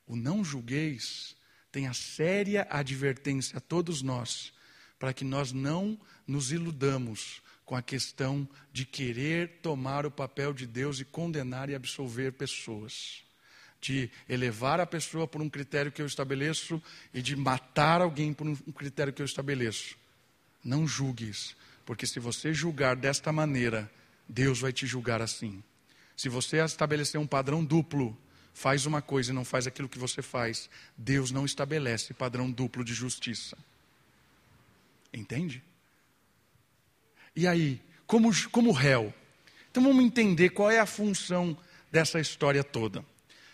[0.05, 1.35] O não julgueis
[1.71, 4.51] tem a séria advertência a todos nós,
[4.97, 10.65] para que nós não nos iludamos com a questão de querer tomar o papel de
[10.65, 13.21] Deus e condenar e absolver pessoas.
[13.81, 16.81] De elevar a pessoa por um critério que eu estabeleço
[17.13, 19.97] e de matar alguém por um critério que eu estabeleço.
[20.63, 23.91] Não julgues, porque se você julgar desta maneira,
[24.29, 25.61] Deus vai te julgar assim.
[26.15, 28.17] Se você estabelecer um padrão duplo,
[28.53, 32.81] faz uma coisa e não faz aquilo que você faz, Deus não estabelece padrão duplo
[32.81, 33.57] de justiça.
[35.13, 35.61] Entende?
[37.37, 39.13] E aí, como, como réu?
[39.69, 41.55] Então vamos entender qual é a função
[41.91, 43.05] dessa história toda.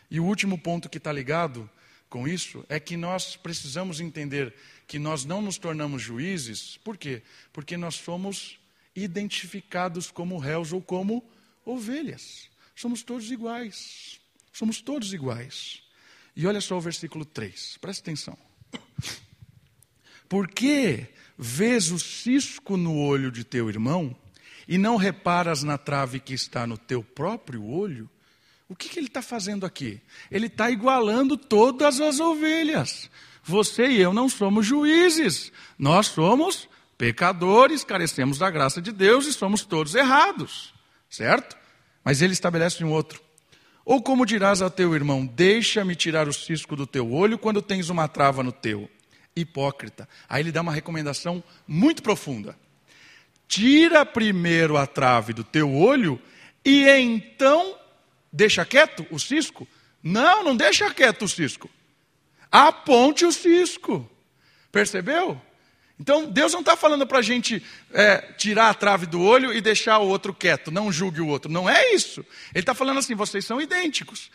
[0.09, 1.69] E o último ponto que está ligado
[2.09, 4.55] com isso é que nós precisamos entender
[4.87, 7.23] que nós não nos tornamos juízes, por quê?
[7.51, 8.57] Porque nós somos
[8.95, 11.21] identificados como réus ou como
[11.65, 12.49] ovelhas.
[12.73, 14.21] Somos todos iguais.
[14.53, 15.83] Somos todos iguais.
[16.37, 18.37] E olha só o versículo 3, presta atenção.
[20.29, 21.05] Por que
[21.43, 24.15] vês o cisco no olho de teu irmão
[24.65, 28.09] e não reparas na trave que está no teu próprio olho?
[28.69, 30.01] O que, que ele está fazendo aqui?
[30.31, 33.09] Ele está igualando todas as ovelhas.
[33.43, 39.33] Você e eu não somos juízes, nós somos pecadores, carecemos da graça de Deus e
[39.33, 40.73] somos todos errados,
[41.09, 41.57] certo?
[42.05, 43.21] Mas ele estabelece um outro.
[43.83, 47.89] Ou como dirás ao teu irmão: Deixa-me tirar o cisco do teu olho quando tens
[47.89, 48.89] uma trava no teu
[49.35, 50.07] hipócrita.
[50.27, 52.57] Aí ele dá uma recomendação muito profunda.
[53.47, 56.19] Tira primeiro a trave do teu olho
[56.65, 57.77] e então
[58.31, 59.67] deixa quieto o cisco?
[60.01, 61.69] Não, não deixa quieto o cisco.
[62.51, 64.09] Aponte o cisco.
[64.71, 65.39] Percebeu?
[66.03, 67.63] Então Deus não está falando para a gente
[67.93, 71.49] é, tirar a trave do olho e deixar o outro quieto, não julgue o outro.
[71.49, 72.25] Não é isso.
[72.53, 74.29] Ele está falando assim: vocês são idênticos.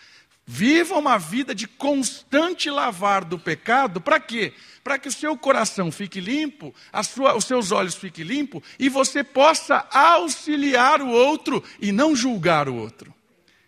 [0.46, 4.54] Viva uma vida de constante lavar do pecado, para quê?
[4.83, 9.22] Para que o seu coração fique limpo, sua, os seus olhos fiquem limpos e você
[9.22, 13.14] possa auxiliar o outro e não julgar o outro.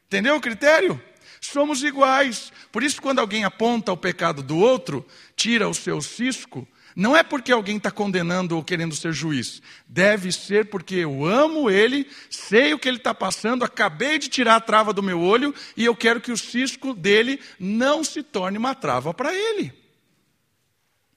[0.06, 0.98] Entendeu o critério?
[1.38, 2.50] Somos iguais.
[2.72, 7.22] Por isso, quando alguém aponta o pecado do outro, tira o seu cisco, não é
[7.22, 9.62] porque alguém está condenando ou querendo ser juiz.
[9.86, 14.56] Deve ser porque eu amo ele, sei o que ele está passando, acabei de tirar
[14.56, 18.58] a trava do meu olho e eu quero que o cisco dele não se torne
[18.58, 19.72] uma trava para ele.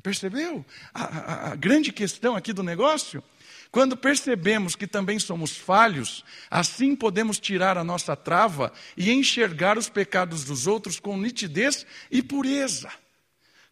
[0.02, 0.66] Percebeu?
[0.94, 3.24] A, a, a grande questão aqui do negócio?
[3.72, 9.90] Quando percebemos que também somos falhos, assim podemos tirar a nossa trava e enxergar os
[9.90, 12.92] pecados dos outros com nitidez e pureza.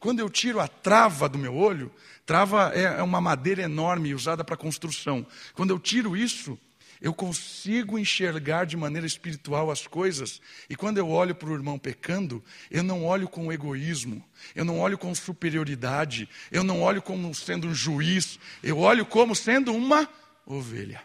[0.02, 1.92] Quando eu tiro a trava do meu olho,
[2.26, 5.24] trava é, é uma madeira enorme usada para construção.
[5.54, 6.58] Quando eu tiro isso,
[7.00, 10.42] eu consigo enxergar de maneira espiritual as coisas.
[10.68, 14.80] E quando eu olho para o irmão pecando, eu não olho com egoísmo, eu não
[14.80, 20.10] olho com superioridade, eu não olho como sendo um juiz, eu olho como sendo uma
[20.48, 21.04] ovelha.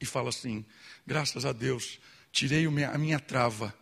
[0.00, 0.64] E falo assim:
[1.06, 2.00] graças a Deus,
[2.32, 3.74] tirei a minha trava.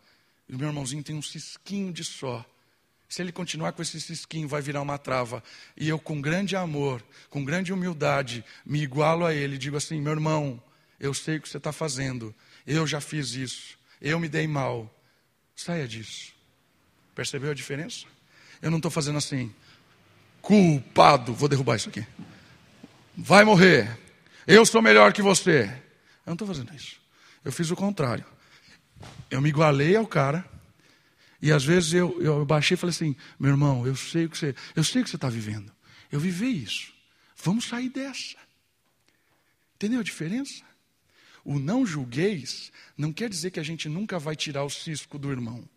[0.48, 2.44] E o meu irmãozinho tem um cisquinho de só.
[3.08, 5.42] Se ele continuar com esse cisquinho, vai virar uma trava.
[5.76, 10.12] E eu, com grande amor, com grande humildade, me igualo a ele digo assim: meu
[10.12, 10.62] irmão,
[11.00, 12.34] eu sei o que você está fazendo.
[12.66, 13.78] Eu já fiz isso.
[14.00, 14.94] Eu me dei mal.
[15.56, 16.32] Saia disso.
[17.14, 18.04] Percebeu a diferença?
[18.60, 19.52] Eu não estou fazendo assim.
[20.42, 21.32] Culpado.
[21.32, 22.06] Vou derrubar isso aqui.
[23.16, 23.98] Vai morrer.
[24.46, 25.62] Eu sou melhor que você.
[26.26, 27.00] Eu não estou fazendo isso.
[27.42, 28.24] Eu fiz o contrário.
[29.30, 30.44] Eu me igualei ao cara
[31.40, 34.38] e às vezes eu, eu baixei e falei assim: meu irmão, eu sei o que
[34.38, 35.72] você, eu sei o que você está vivendo.
[36.11, 36.92] Eu vivi isso.
[37.37, 38.37] Vamos sair dessa.
[39.77, 40.64] Entendeu a diferença?
[41.44, 45.31] O não julgueis não quer dizer que a gente nunca vai tirar o cisco do
[45.31, 45.68] irmão.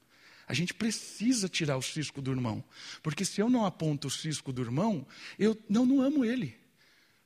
[0.48, 2.64] A gente precisa tirar o cisco do irmão.
[3.02, 6.58] Porque se eu não aponto o cisco do irmão, eu não, não amo ele.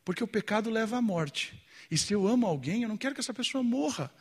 [0.04, 1.60] Porque o pecado leva à morte.
[1.90, 4.14] E se eu amo alguém, eu não quero que essa pessoa morra.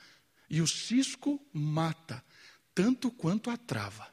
[0.49, 2.25] E o cisco mata,
[2.75, 4.09] tanto quanto a trava.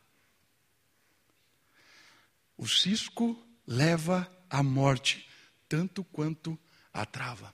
[2.58, 5.28] O cisco leva à morte,
[5.68, 6.60] tanto quanto
[6.94, 7.54] a trava.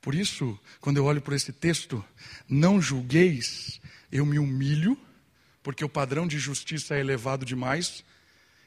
[0.00, 2.04] Por isso, quando eu olho para esse texto,
[2.48, 4.98] não julgueis, eu me humilho,
[5.62, 8.04] porque o padrão de justiça é elevado demais.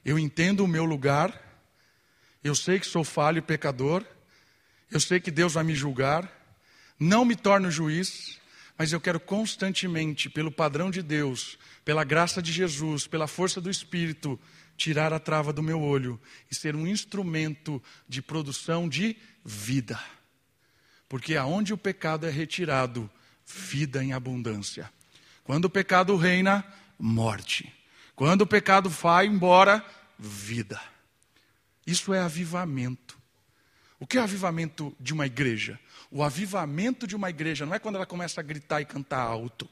[0.03, 1.39] Eu entendo o meu lugar,
[2.43, 4.03] eu sei que sou falho e pecador,
[4.89, 6.31] eu sei que Deus vai me julgar,
[6.99, 8.39] não me torno juiz,
[8.77, 13.69] mas eu quero constantemente, pelo padrão de Deus, pela graça de Jesus, pela força do
[13.69, 14.39] Espírito,
[14.77, 19.99] tirar a trava do meu olho e ser um instrumento de produção de vida.
[21.09, 23.09] Porque aonde o pecado é retirado,
[23.45, 24.91] vida em abundância.
[25.43, 26.63] Quando o pecado reina,
[26.99, 27.73] morte.
[28.15, 29.83] Quando o pecado vai embora,
[30.19, 30.79] vida.
[31.85, 33.17] Isso é avivamento.
[33.99, 35.79] O que é avivamento de uma igreja?
[36.09, 39.69] O avivamento de uma igreja não é quando ela começa a gritar e cantar alto.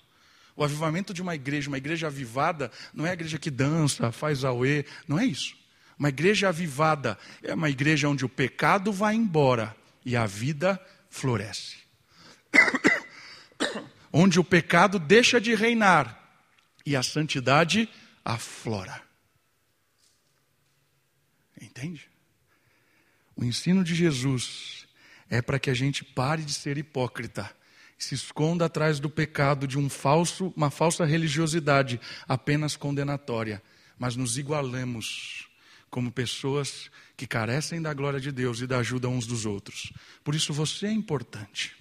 [0.55, 4.43] O avivamento de uma igreja, uma igreja avivada, não é a igreja que dança, faz
[4.43, 5.55] auê, não é isso.
[5.97, 11.77] Uma igreja avivada é uma igreja onde o pecado vai embora e a vida floresce.
[14.11, 16.21] onde o pecado deixa de reinar
[16.85, 17.89] e a santidade
[18.23, 19.01] aflora.
[21.59, 22.09] Entende?
[23.35, 24.84] O ensino de Jesus
[25.29, 27.49] é para que a gente pare de ser hipócrita
[27.97, 33.61] se esconda atrás do pecado de um falso, uma falsa religiosidade apenas condenatória,
[33.97, 35.47] mas nos igualemos
[35.89, 39.93] como pessoas que carecem da glória de Deus e da ajuda uns dos outros.
[40.23, 41.75] Por isso você é importante.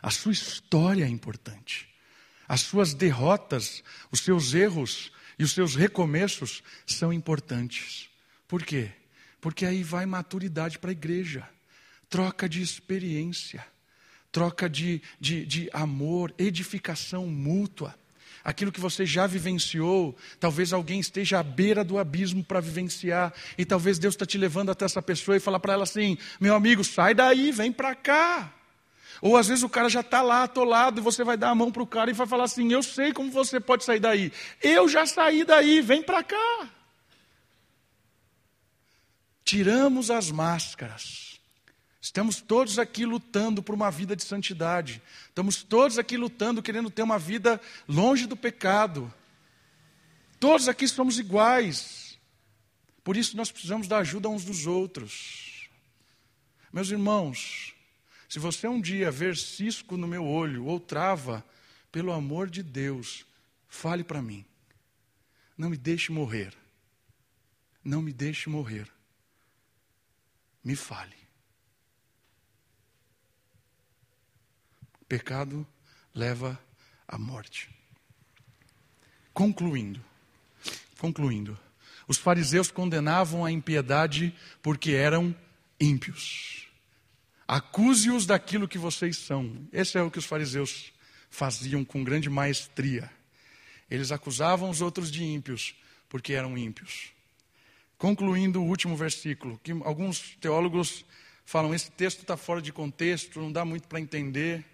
[0.00, 1.88] A sua história é importante.
[2.46, 3.82] As suas derrotas,
[4.12, 8.08] os seus erros e os seus recomeços são importantes.
[8.46, 8.92] Por quê?
[9.40, 11.48] Porque aí vai maturidade para a igreja,
[12.08, 13.64] troca de experiência
[14.34, 17.94] troca de, de, de amor, edificação mútua.
[18.42, 23.64] Aquilo que você já vivenciou, talvez alguém esteja à beira do abismo para vivenciar, e
[23.64, 26.82] talvez Deus está te levando até essa pessoa e falar para ela assim: meu amigo,
[26.82, 28.52] sai daí, vem para cá.
[29.22, 31.70] Ou às vezes o cara já está lá atolado e você vai dar a mão
[31.70, 34.32] para o cara e vai falar assim: Eu sei como você pode sair daí.
[34.60, 36.68] Eu já saí daí, vem para cá.
[39.44, 41.33] Tiramos as máscaras
[42.04, 45.00] Estamos todos aqui lutando por uma vida de santidade.
[45.26, 49.10] Estamos todos aqui lutando, querendo ter uma vida longe do pecado.
[50.38, 52.18] Todos aqui somos iguais.
[53.02, 55.66] Por isso nós precisamos da ajuda uns dos outros.
[56.70, 57.74] Meus irmãos,
[58.28, 61.42] se você um dia ver cisco no meu olho ou trava,
[61.90, 63.24] pelo amor de Deus,
[63.66, 64.44] fale para mim.
[65.56, 66.54] Não me deixe morrer.
[67.82, 68.92] Não me deixe morrer.
[70.62, 71.23] Me fale.
[75.14, 75.64] Pecado
[76.12, 76.60] leva
[77.06, 77.70] à morte.
[79.32, 80.04] Concluindo,
[80.98, 81.56] concluindo,
[82.08, 85.32] os fariseus condenavam a impiedade porque eram
[85.78, 86.66] ímpios.
[87.46, 89.68] Acuse-os daquilo que vocês são.
[89.72, 90.92] Esse é o que os fariseus
[91.30, 93.08] faziam com grande maestria.
[93.88, 95.76] Eles acusavam os outros de ímpios
[96.08, 97.12] porque eram ímpios.
[97.96, 101.04] Concluindo o último versículo, que alguns teólogos
[101.44, 104.73] falam esse texto está fora de contexto, não dá muito para entender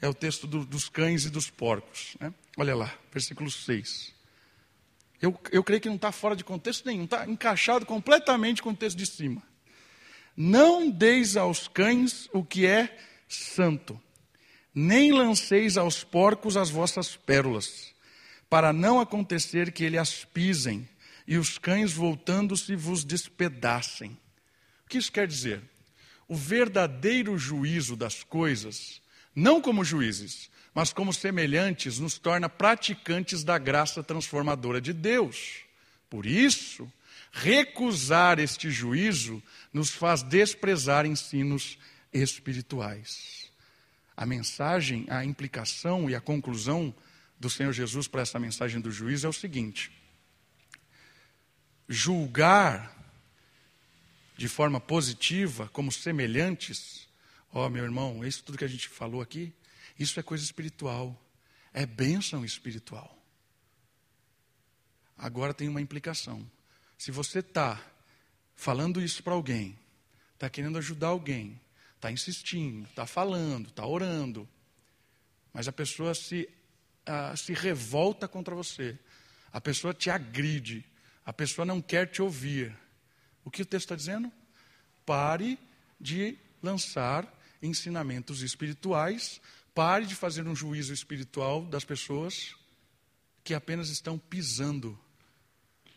[0.00, 2.16] é o texto do, dos cães e dos porcos.
[2.18, 2.32] Né?
[2.56, 4.14] Olha lá, versículo 6.
[5.20, 8.76] Eu, eu creio que não está fora de contexto nenhum, está encaixado completamente com o
[8.76, 9.42] texto de cima.
[10.34, 12.96] Não deis aos cães o que é
[13.28, 14.00] santo,
[14.74, 17.94] nem lanceis aos porcos as vossas pérolas,
[18.48, 20.88] para não acontecer que ele as pisem
[21.26, 24.18] e os cães voltando-se vos despedacem.
[24.86, 25.62] O que isso quer dizer?
[26.26, 28.99] O verdadeiro juízo das coisas
[29.34, 35.62] não como juízes, mas como semelhantes, nos torna praticantes da graça transformadora de Deus.
[36.08, 36.90] Por isso,
[37.32, 41.78] recusar este juízo nos faz desprezar ensinos
[42.12, 43.50] espirituais.
[44.16, 46.94] A mensagem, a implicação e a conclusão
[47.38, 49.90] do Senhor Jesus para essa mensagem do juízo é o seguinte:
[51.88, 52.96] julgar
[54.36, 57.08] de forma positiva, como semelhantes,
[57.52, 59.52] Ó, oh, meu irmão, isso tudo que a gente falou aqui,
[59.98, 61.20] isso é coisa espiritual.
[61.72, 63.16] É bênção espiritual.
[65.16, 66.48] Agora tem uma implicação.
[66.96, 67.80] Se você está
[68.54, 69.78] falando isso para alguém,
[70.34, 71.60] está querendo ajudar alguém,
[71.96, 74.48] está insistindo, está falando, está orando,
[75.52, 76.48] mas a pessoa se,
[77.06, 78.98] uh, se revolta contra você,
[79.52, 80.84] a pessoa te agride,
[81.24, 82.74] a pessoa não quer te ouvir.
[83.44, 84.32] O que o texto está dizendo?
[85.04, 85.58] Pare
[86.00, 87.26] de lançar
[87.62, 89.40] ensinamentos espirituais,
[89.74, 92.54] pare de fazer um juízo espiritual das pessoas
[93.42, 94.98] que apenas estão pisando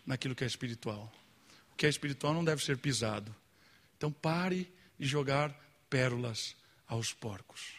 [0.05, 1.11] naquilo que é espiritual.
[1.72, 3.34] O que é espiritual não deve ser pisado.
[3.97, 5.53] Então pare de jogar
[5.89, 6.55] pérolas
[6.88, 7.76] aos porcos.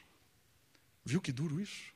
[1.05, 1.93] Viu que duro isso?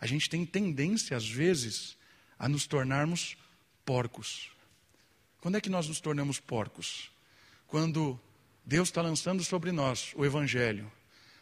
[0.00, 1.96] A gente tem tendência, às vezes,
[2.38, 3.36] a nos tornarmos
[3.84, 4.50] porcos.
[5.40, 7.10] Quando é que nós nos tornamos porcos?
[7.66, 8.20] Quando
[8.64, 10.90] Deus está lançando sobre nós o Evangelho,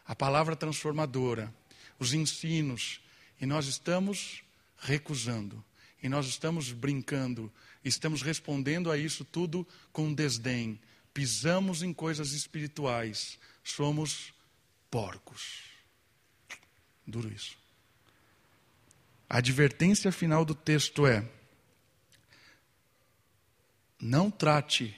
[0.04, 1.54] a palavra transformadora,
[1.98, 3.00] os ensinos,
[3.40, 4.42] e nós estamos
[4.76, 5.64] recusando,
[6.02, 7.52] e nós estamos brincando,
[7.84, 10.80] estamos respondendo a isso tudo com desdém,
[11.14, 14.34] pisamos em coisas espirituais, somos
[14.90, 15.62] porcos.
[17.06, 17.56] Duro isso.
[19.28, 21.28] A advertência final do texto é:
[24.00, 24.94] não trate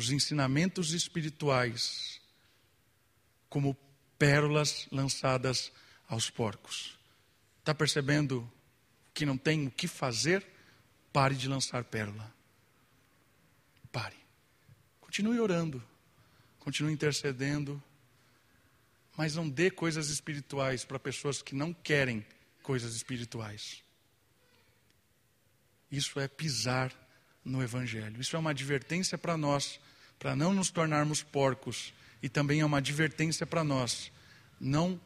[0.00, 2.18] os ensinamentos espirituais
[3.50, 3.76] como
[4.18, 5.70] pérolas lançadas
[6.08, 6.98] aos porcos.
[7.58, 8.50] Está percebendo
[9.12, 10.46] que não tem o que fazer?
[11.12, 12.34] Pare de lançar pérola.
[13.92, 14.16] Pare.
[15.02, 15.84] Continue orando.
[16.58, 17.82] Continue intercedendo.
[19.18, 22.24] Mas não dê coisas espirituais para pessoas que não querem
[22.62, 23.82] coisas espirituais.
[25.92, 26.90] Isso é pisar
[27.44, 28.20] no Evangelho.
[28.20, 29.80] Isso é uma advertência para nós,
[30.20, 34.12] para não nos tornarmos porcos, e também é uma advertência para nós,
[34.60, 35.00] não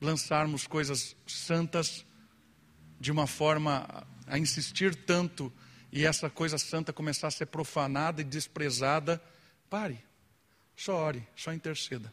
[0.00, 2.04] lançarmos coisas santas
[2.98, 5.52] de uma forma a insistir tanto
[5.92, 9.22] e essa coisa santa começar a ser profanada e desprezada.
[9.70, 10.02] Pare,
[10.74, 12.12] só ore, só interceda.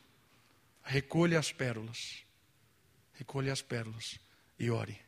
[0.84, 2.24] Recolha as pérolas.
[3.14, 4.20] Recolha as pérolas
[4.60, 5.00] e ore.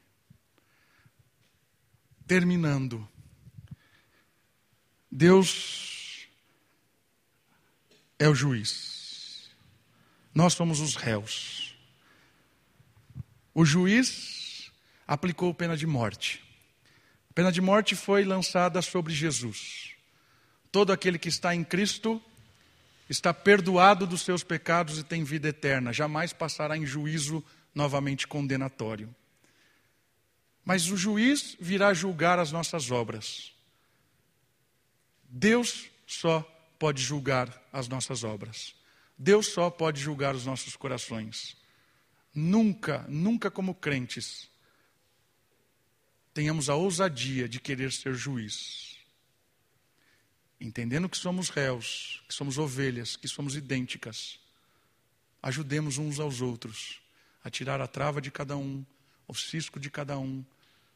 [2.25, 3.07] Terminando.
[5.11, 6.00] Deus
[8.21, 9.49] é o juiz.
[10.31, 11.75] Nós somos os réus.
[13.51, 14.71] O juiz
[15.07, 16.39] aplicou pena de morte.
[17.31, 19.95] A pena de morte foi lançada sobre Jesus.
[20.71, 22.21] Todo aquele que está em Cristo
[23.09, 27.43] está perdoado dos seus pecados e tem vida eterna, jamais passará em juízo
[27.73, 29.13] novamente condenatório.
[30.63, 33.51] Mas o juiz virá julgar as nossas obras.
[35.27, 36.47] Deus só
[36.81, 38.73] pode julgar as nossas obras.
[39.15, 41.55] Deus só pode julgar os nossos corações.
[42.33, 44.49] Nunca, nunca como crentes,
[46.33, 48.97] tenhamos a ousadia de querer ser juiz.
[50.59, 54.39] Entendendo que somos réus, que somos ovelhas, que somos idênticas,
[55.39, 56.99] ajudemos uns aos outros
[57.43, 58.83] a tirar a trava de cada um,
[59.27, 60.43] o cisco de cada um,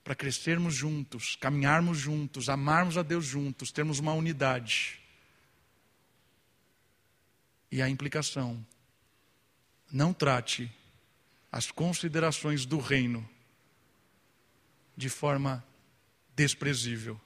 [0.04, 5.05] para crescermos juntos, caminharmos juntos, amarmos a Deus juntos, termos uma unidade.
[7.72, 8.66] E a implicação:
[9.91, 10.72] não trate
[11.51, 13.28] as considerações do reino
[14.95, 15.63] de forma
[16.36, 17.20] desprezível.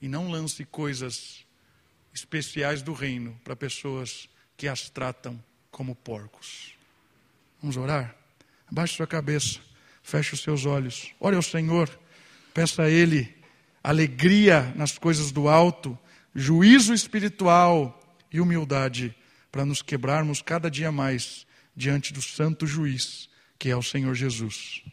[0.00, 1.44] E não lance coisas
[2.12, 6.74] especiais do reino para pessoas que as tratam como porcos.
[7.60, 8.16] Vamos orar?
[8.66, 9.60] Abaixe sua cabeça,
[10.02, 11.88] feche os seus olhos, ore ao Senhor.
[12.54, 13.34] Peça a Ele
[13.82, 15.98] alegria nas coisas do alto,
[16.34, 19.14] juízo espiritual e humildade
[19.56, 23.26] para nos quebrarmos cada dia mais diante do santo juiz,
[23.58, 24.84] que é o Senhor Jesus.